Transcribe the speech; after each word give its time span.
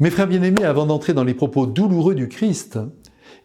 Mes 0.00 0.10
frères 0.10 0.28
bien-aimés, 0.28 0.64
avant 0.64 0.86
d'entrer 0.86 1.12
dans 1.12 1.24
les 1.24 1.34
propos 1.34 1.66
douloureux 1.66 2.14
du 2.14 2.28
Christ 2.28 2.78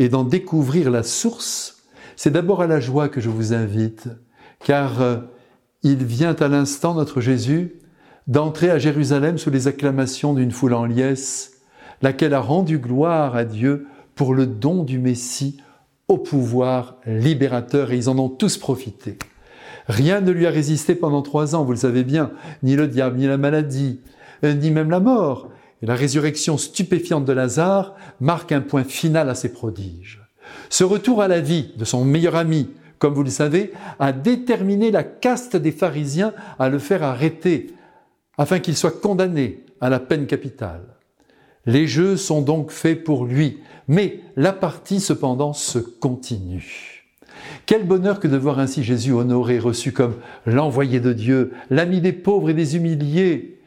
et 0.00 0.08
d'en 0.08 0.24
découvrir 0.24 0.90
la 0.90 1.04
source, 1.04 1.84
c'est 2.16 2.32
d'abord 2.32 2.60
à 2.60 2.66
la 2.66 2.80
joie 2.80 3.08
que 3.08 3.20
je 3.20 3.30
vous 3.30 3.54
invite, 3.54 4.08
car 4.64 5.00
euh, 5.00 5.18
il 5.84 6.04
vient 6.04 6.34
à 6.34 6.48
l'instant, 6.48 6.94
notre 6.94 7.20
Jésus, 7.20 7.76
d'entrer 8.26 8.68
à 8.68 8.80
Jérusalem 8.80 9.38
sous 9.38 9.50
les 9.50 9.68
acclamations 9.68 10.34
d'une 10.34 10.50
foule 10.50 10.74
en 10.74 10.86
liesse, 10.86 11.60
laquelle 12.02 12.34
a 12.34 12.40
rendu 12.40 12.80
gloire 12.80 13.36
à 13.36 13.44
Dieu 13.44 13.86
pour 14.16 14.34
le 14.34 14.46
don 14.48 14.82
du 14.82 14.98
Messie 14.98 15.58
au 16.08 16.18
pouvoir 16.18 16.96
libérateur, 17.06 17.92
et 17.92 17.96
ils 17.96 18.08
en 18.08 18.18
ont 18.18 18.28
tous 18.28 18.58
profité. 18.58 19.18
Rien 19.86 20.20
ne 20.20 20.32
lui 20.32 20.48
a 20.48 20.50
résisté 20.50 20.96
pendant 20.96 21.22
trois 21.22 21.54
ans, 21.54 21.64
vous 21.64 21.70
le 21.70 21.78
savez 21.78 22.02
bien, 22.02 22.32
ni 22.64 22.74
le 22.74 22.88
diable, 22.88 23.18
ni 23.18 23.28
la 23.28 23.36
maladie, 23.38 24.00
euh, 24.42 24.52
ni 24.52 24.72
même 24.72 24.90
la 24.90 24.98
mort. 24.98 25.48
La 25.82 25.94
résurrection 25.94 26.58
stupéfiante 26.58 27.24
de 27.24 27.32
Lazare 27.32 27.96
marque 28.20 28.52
un 28.52 28.60
point 28.60 28.84
final 28.84 29.30
à 29.30 29.34
ces 29.34 29.52
prodiges. 29.52 30.20
Ce 30.68 30.84
retour 30.84 31.22
à 31.22 31.28
la 31.28 31.40
vie 31.40 31.72
de 31.76 31.84
son 31.84 32.04
meilleur 32.04 32.36
ami, 32.36 32.68
comme 32.98 33.14
vous 33.14 33.22
le 33.22 33.30
savez, 33.30 33.72
a 33.98 34.12
déterminé 34.12 34.90
la 34.90 35.02
caste 35.02 35.56
des 35.56 35.72
pharisiens 35.72 36.34
à 36.58 36.68
le 36.68 36.78
faire 36.78 37.02
arrêter, 37.02 37.74
afin 38.36 38.58
qu'il 38.58 38.76
soit 38.76 39.00
condamné 39.00 39.64
à 39.80 39.88
la 39.88 40.00
peine 40.00 40.26
capitale. 40.26 40.84
Les 41.66 41.86
jeux 41.86 42.16
sont 42.16 42.42
donc 42.42 42.70
faits 42.70 43.04
pour 43.04 43.24
lui, 43.24 43.58
mais 43.88 44.20
la 44.36 44.52
partie 44.52 45.00
cependant 45.00 45.52
se 45.52 45.78
continue. 45.78 47.06
Quel 47.64 47.86
bonheur 47.86 48.20
que 48.20 48.28
de 48.28 48.36
voir 48.36 48.58
ainsi 48.58 48.82
Jésus 48.82 49.12
honoré, 49.12 49.58
reçu 49.58 49.92
comme 49.92 50.16
l'envoyé 50.44 51.00
de 51.00 51.12
Dieu, 51.12 51.52
l'ami 51.70 52.00
des 52.00 52.12
pauvres 52.12 52.50
et 52.50 52.54
des 52.54 52.76
humiliés. 52.76 53.59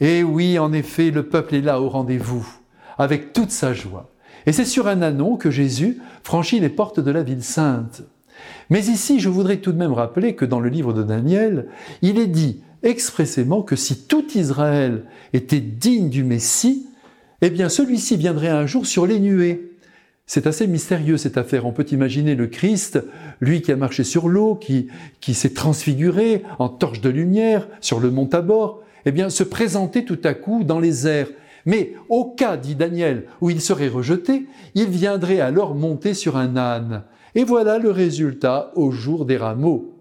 Et 0.00 0.22
oui, 0.22 0.58
en 0.58 0.72
effet, 0.72 1.10
le 1.10 1.24
peuple 1.24 1.54
est 1.54 1.60
là 1.60 1.80
au 1.80 1.88
rendez-vous, 1.88 2.46
avec 2.98 3.32
toute 3.32 3.50
sa 3.50 3.72
joie. 3.72 4.10
Et 4.46 4.52
c'est 4.52 4.64
sur 4.64 4.88
un 4.88 5.02
anon 5.02 5.36
que 5.36 5.50
Jésus 5.50 5.98
franchit 6.22 6.60
les 6.60 6.68
portes 6.68 7.00
de 7.00 7.10
la 7.10 7.22
ville 7.22 7.42
sainte. 7.42 8.02
Mais 8.70 8.86
ici, 8.86 9.20
je 9.20 9.28
voudrais 9.28 9.58
tout 9.58 9.72
de 9.72 9.78
même 9.78 9.92
rappeler 9.92 10.34
que 10.34 10.44
dans 10.44 10.60
le 10.60 10.68
livre 10.68 10.92
de 10.92 11.02
Daniel, 11.02 11.68
il 12.02 12.18
est 12.18 12.26
dit 12.26 12.62
expressément 12.82 13.62
que 13.62 13.76
si 13.76 14.06
tout 14.06 14.26
Israël 14.34 15.04
était 15.32 15.60
digne 15.60 16.10
du 16.10 16.24
Messie, 16.24 16.86
eh 17.40 17.50
bien 17.50 17.68
celui-ci 17.68 18.16
viendrait 18.16 18.48
un 18.48 18.66
jour 18.66 18.86
sur 18.86 19.06
les 19.06 19.20
nuées. 19.20 19.72
C'est 20.26 20.46
assez 20.46 20.66
mystérieux 20.66 21.18
cette 21.18 21.36
affaire. 21.36 21.66
On 21.66 21.72
peut 21.72 21.86
imaginer 21.90 22.34
le 22.34 22.46
Christ, 22.46 23.02
lui 23.40 23.60
qui 23.62 23.72
a 23.72 23.76
marché 23.76 24.04
sur 24.04 24.28
l'eau, 24.28 24.54
qui, 24.54 24.88
qui 25.20 25.34
s'est 25.34 25.52
transfiguré 25.52 26.42
en 26.58 26.68
torche 26.68 27.00
de 27.00 27.10
lumière 27.10 27.68
sur 27.80 28.00
le 28.00 28.10
mont 28.10 28.26
Tabor, 28.26 28.82
eh 29.06 29.12
bien 29.12 29.30
se 29.30 29.42
présenter 29.42 30.04
tout 30.04 30.20
à 30.24 30.34
coup 30.34 30.64
dans 30.64 30.80
les 30.80 31.06
airs. 31.06 31.28
Mais 31.66 31.94
au 32.08 32.26
cas, 32.26 32.56
dit 32.56 32.74
Daniel, 32.74 33.24
où 33.40 33.50
il 33.50 33.60
serait 33.60 33.88
rejeté, 33.88 34.46
il 34.74 34.88
viendrait 34.88 35.40
alors 35.40 35.74
monter 35.74 36.14
sur 36.14 36.36
un 36.36 36.56
âne. 36.56 37.04
Et 37.34 37.44
voilà 37.44 37.78
le 37.78 37.90
résultat 37.90 38.72
au 38.74 38.90
jour 38.90 39.24
des 39.24 39.36
rameaux. 39.36 39.93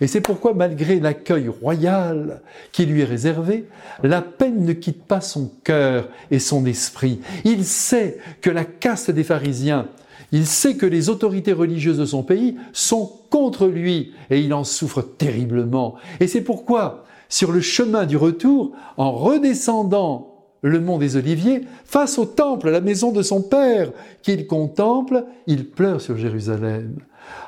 Et 0.00 0.06
c'est 0.06 0.20
pourquoi, 0.20 0.54
malgré 0.54 1.00
l'accueil 1.00 1.48
royal 1.48 2.42
qui 2.72 2.86
lui 2.86 3.02
est 3.02 3.06
réservé, 3.06 3.66
la 4.02 4.22
peine 4.22 4.64
ne 4.64 4.72
quitte 4.72 5.04
pas 5.04 5.20
son 5.20 5.50
cœur 5.62 6.08
et 6.30 6.38
son 6.38 6.66
esprit. 6.66 7.20
Il 7.44 7.64
sait 7.64 8.18
que 8.40 8.50
la 8.50 8.64
caste 8.64 9.10
des 9.10 9.24
pharisiens, 9.24 9.88
il 10.32 10.46
sait 10.46 10.76
que 10.76 10.86
les 10.86 11.10
autorités 11.10 11.52
religieuses 11.52 11.98
de 11.98 12.06
son 12.06 12.22
pays 12.22 12.56
sont 12.72 13.10
contre 13.30 13.66
lui 13.66 14.12
et 14.30 14.40
il 14.40 14.52
en 14.52 14.64
souffre 14.64 15.02
terriblement. 15.02 15.94
Et 16.18 16.26
c'est 16.26 16.40
pourquoi, 16.40 17.04
sur 17.28 17.52
le 17.52 17.60
chemin 17.60 18.04
du 18.04 18.16
retour, 18.16 18.72
en 18.96 19.12
redescendant 19.12 20.30
le 20.62 20.80
mont 20.80 20.96
des 20.96 21.16
Oliviers, 21.16 21.66
face 21.84 22.18
au 22.18 22.24
temple, 22.24 22.70
la 22.70 22.80
maison 22.80 23.12
de 23.12 23.22
son 23.22 23.42
Père, 23.42 23.92
qu'il 24.22 24.46
contemple, 24.46 25.26
il 25.46 25.68
pleure 25.68 26.00
sur 26.00 26.16
Jérusalem. 26.16 26.96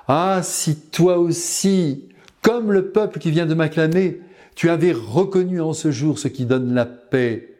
Ah, 0.07 0.41
si 0.43 0.77
toi 0.77 1.19
aussi, 1.19 2.05
comme 2.47 2.71
le 2.71 2.91
peuple 2.93 3.19
qui 3.19 3.33
vient 3.33 3.45
de 3.45 3.55
m'acclamer, 3.55 4.21
tu 4.55 4.71
avais 4.71 4.93
reconnu 4.93 5.61
en 5.61 5.73
ce 5.73 5.91
jour 5.91 6.21
ce 6.21 6.29
qui 6.29 6.45
donne 6.45 6.75
la 6.75 6.87
paix. 6.87 7.57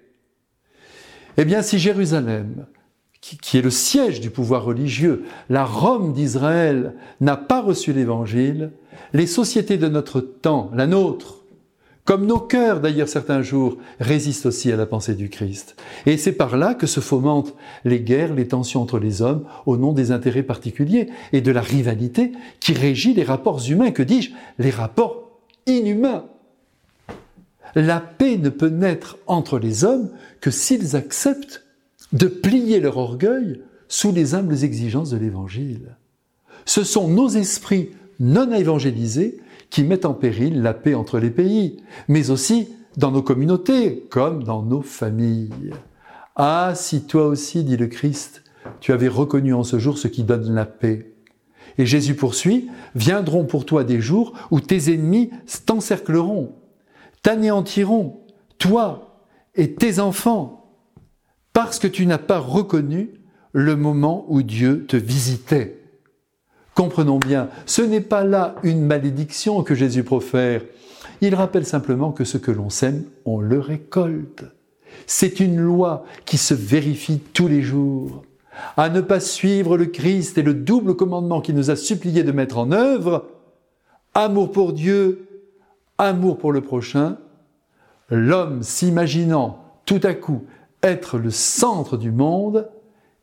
Eh 1.37 1.45
bien, 1.45 1.61
si 1.63 1.81
Jérusalem, 1.81 2.67
qui, 3.21 3.59
est 3.59 3.63
le 3.63 3.71
siège 3.71 4.21
du 4.21 4.31
pouvoir 4.31 4.65
religieux, 4.65 5.25
la 5.51 5.65
Rome 5.65 6.13
d'Israël, 6.13 6.95
n'a 7.21 7.37
pas 7.37 7.61
reçu 7.61 7.93
l'Évangile, 7.93 8.71
les 9.13 9.27
sociétés 9.27 9.77
de 9.77 9.89
notre 9.89 10.21
temps, 10.21 10.71
la 10.73 10.87
nôtre, 10.87 11.36
comme 12.07 12.25
nos 12.25 12.39
cœurs 12.39 12.81
d'ailleurs 12.81 13.09
certains 13.09 13.43
jours, 13.43 13.77
résistent 13.99 14.47
aussi 14.47 14.73
à 14.73 14.77
la 14.77 14.87
pensée 14.87 15.17
du 15.17 15.29
Christ. 15.29 15.77
Et 16.07 16.17
c'est 16.17 16.33
par 16.33 16.57
là 16.57 16.73
que 16.73 16.87
se 16.87 17.01
fomentent 17.01 17.55
les 17.85 18.01
guerres, 18.01 18.33
les 18.33 18.47
tensions 18.47 18.81
entre 18.81 19.01
les 19.01 19.23
hommes, 19.23 19.45
au 19.67 19.77
nom 19.77 19.93
des 19.93 20.13
intérêts 20.13 20.45
particuliers 20.45 21.11
et 21.33 21.41
de 21.41 21.51
la 21.51 21.61
rivalité 21.61 22.31
qui 22.61 22.73
régit 22.75 23.13
les 23.13 23.25
rapports 23.25 23.61
humains, 23.69 23.91
que 23.91 24.05
dis-je, 24.05 24.31
les 24.61 24.71
rapports 24.71 25.41
inhumains. 25.67 26.27
La 27.75 28.01
paix 28.01 28.39
ne 28.39 28.51
peut 28.51 28.69
naître 28.69 29.19
entre 29.27 29.59
les 29.59 29.85
hommes 29.85 30.11
que 30.41 30.53
s'ils 30.53 30.95
acceptent 30.95 31.65
de 32.13 32.29
plier 32.29 32.79
leur 32.79 32.99
orgueil 32.99 33.61
sous 33.89 34.13
les 34.13 34.35
humbles 34.37 34.63
exigences 34.63 35.11
de 35.11 35.17
l'Évangile. 35.17 35.97
Ce 36.67 36.85
sont 36.85 37.09
nos 37.09 37.29
esprits 37.29 37.91
non 38.21 38.53
évangélisés 38.53 39.41
qui 39.71 39.85
mettent 39.85 40.05
en 40.05 40.15
péril 40.15 40.63
la 40.63 40.75
paix 40.75 40.95
entre 40.95 41.19
les 41.19 41.31
pays, 41.31 41.83
mais 42.09 42.31
aussi 42.31 42.69
dans 42.97 43.11
nos 43.11 43.23
communautés, 43.23 44.07
comme 44.11 44.43
dans 44.43 44.63
nos 44.63 44.83
familles. 44.83 45.73
Ah, 46.35 46.73
si 46.75 47.07
toi 47.07 47.27
aussi, 47.27 47.65
dit 47.65 47.77
le 47.77 47.87
Christ, 47.87 48.43
tu 48.81 48.93
avais 48.93 49.09
reconnu 49.09 49.55
en 49.55 49.65
ce 49.65 49.79
jour 49.79 49.99
ce 49.99 50.09
qui 50.09 50.23
donne 50.23 50.55
la 50.55 50.67
paix. 50.67 51.13
Et 51.79 51.87
Jésus 51.87 52.15
poursuit, 52.15 52.69
viendront 52.95 53.45
pour 53.45 53.67
toi 53.67 53.85
des 53.85 54.01
jours 54.01 54.33
où 54.51 54.61
tes 54.61 54.93
ennemis 54.93 55.31
t'encercleront, 55.67 56.55
t'anéantiront, 57.23 58.21
toi 58.59 59.25
et 59.55 59.75
tes 59.75 59.99
enfants, 59.99 60.75
parce 61.53 61.79
que 61.79 61.89
tu 61.89 62.07
n'as 62.07 62.19
pas 62.19 62.39
reconnu 62.39 63.11
le 63.53 63.77
moment 63.77 64.27
où 64.29 64.43
Dieu 64.43 64.87
te 64.87 64.97
visitait. 64.97 65.86
Comprenons 66.77 67.19
bien, 67.19 67.49
ce 67.65 67.81
n'est 67.81 68.03
pas 68.03 68.23
là 68.23 68.55
une 68.63 68.85
malédiction 68.85 69.63
que 69.63 69.75
Jésus 69.75 70.05
profère. 70.05 70.61
Il 71.23 71.35
rappelle 71.35 71.65
simplement 71.65 72.13
que 72.13 72.25
ce 72.25 72.37
que 72.37 72.51
l'on 72.51 72.69
sème, 72.69 73.05
on 73.25 73.41
le 73.41 73.59
récolte. 73.59 74.45
C'est 75.07 75.41
une 75.41 75.59
loi 75.59 76.05
qui 76.27 76.37
se 76.37 76.53
vérifie 76.53 77.19
tous 77.33 77.49
les 77.49 77.63
jours. 77.63 78.25
À 78.77 78.91
ne 78.91 79.01
pas 79.01 79.21
suivre 79.21 79.79
le 79.79 79.87
Christ 79.87 80.37
et 80.37 80.43
le 80.43 80.53
double 80.53 80.97
commandement 80.97 81.41
qu'il 81.41 81.55
nous 81.55 81.71
a 81.71 81.77
supplié 81.77 82.25
de 82.25 82.33
mettre 82.33 82.59
en 82.59 82.71
œuvre, 82.73 83.25
amour 84.13 84.53
pour 84.53 84.75
Dieu, 84.75 85.29
amour 85.97 86.37
pour 86.37 86.53
le 86.53 86.61
prochain, 86.61 87.17
l'homme 88.11 88.63
s'imaginant 88.63 89.65
tout 89.87 90.01
à 90.03 90.13
coup 90.13 90.45
être 90.83 91.17
le 91.17 91.31
centre 91.31 91.97
du 91.97 92.11
monde, 92.11 92.69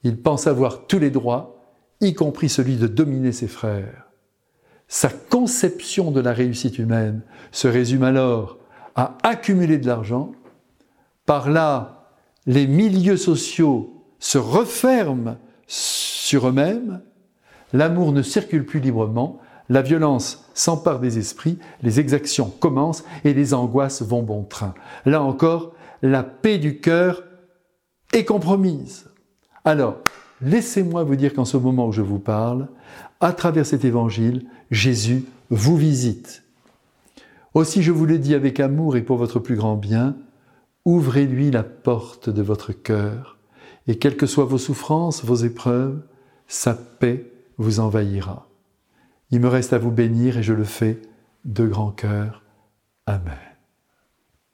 il 0.04 0.20
pense 0.20 0.48
avoir 0.48 0.88
tous 0.88 0.98
les 0.98 1.12
droits 1.12 1.63
y 2.08 2.14
compris 2.14 2.50
celui 2.50 2.78
de 2.78 2.88
dominer 2.88 3.32
ses 3.32 3.48
frères. 3.48 4.08
Sa 4.88 5.10
conception 5.10 6.12
de 6.12 6.20
la 6.20 6.34
réussite 6.34 6.78
humaine 6.78 7.22
se 7.52 7.68
résume 7.68 8.04
alors 8.04 8.60
à 8.96 9.18
accumuler 9.24 9.78
de 9.78 9.88
l'argent. 9.88 10.34
Par 11.26 11.50
là, 11.50 12.12
les 12.46 12.68
milieux 12.68 13.18
sociaux 13.18 14.06
se 14.20 14.38
referment 14.38 15.38
sur 15.68 16.48
eux-mêmes, 16.48 17.02
l'amour 17.72 18.12
ne 18.12 18.22
circule 18.22 18.66
plus 18.66 18.80
librement, 18.80 19.40
la 19.70 19.82
violence 19.82 20.46
s'empare 20.54 21.00
des 21.00 21.18
esprits, 21.18 21.58
les 21.82 22.00
exactions 22.00 22.50
commencent 22.50 23.04
et 23.24 23.34
les 23.34 23.54
angoisses 23.54 24.02
vont 24.02 24.22
bon 24.22 24.44
train. 24.44 24.74
Là 25.06 25.24
encore, 25.24 25.74
la 26.02 26.24
paix 26.24 26.58
du 26.58 26.80
cœur 26.80 27.24
est 28.12 28.26
compromise. 28.26 29.10
Alors, 29.66 29.98
Laissez-moi 30.44 31.04
vous 31.04 31.16
dire 31.16 31.34
qu'en 31.34 31.46
ce 31.46 31.58
moment 31.58 31.88
où 31.88 31.92
je 31.92 32.02
vous 32.02 32.20
parle, 32.20 32.68
à 33.22 33.32
travers 33.32 33.66
cet 33.66 33.86
évangile, 33.86 34.46
Jésus 34.72 35.26
vous 35.50 35.78
visite. 35.78 36.44
Aussi 37.54 37.82
je 37.82 37.92
vous 37.92 38.06
le 38.06 38.18
dis 38.18 38.34
avec 38.34 38.60
amour 38.60 38.98
et 38.98 39.04
pour 39.04 39.18
votre 39.18 39.40
plus 39.40 39.56
grand 39.56 39.76
bien, 39.76 40.18
ouvrez-lui 40.86 41.50
la 41.50 41.64
porte 41.64 42.30
de 42.30 42.42
votre 42.42 42.74
cœur, 42.74 43.38
et 43.88 43.98
quelles 43.98 44.18
que 44.18 44.26
soient 44.26 44.46
vos 44.46 44.58
souffrances, 44.58 45.24
vos 45.24 45.36
épreuves, 45.36 46.02
sa 46.48 46.74
paix 46.74 47.32
vous 47.58 47.80
envahira. 47.80 48.48
Il 49.32 49.40
me 49.40 49.48
reste 49.48 49.74
à 49.74 49.78
vous 49.78 49.92
bénir 49.92 50.38
et 50.38 50.44
je 50.44 50.54
le 50.54 50.66
fais 50.66 51.00
de 51.46 51.66
grand 51.66 51.92
cœur. 51.92 52.44
Amen. 53.06 53.53